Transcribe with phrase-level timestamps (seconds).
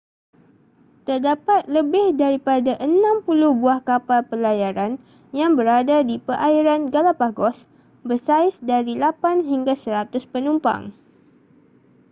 [1.07, 3.21] terdapat lebih daripada 60
[3.61, 4.93] buah kapal pelayaran
[5.39, 7.57] yang berada di perairan galapagos
[8.07, 10.83] bersaiz dari 8 hingga 100 penumpang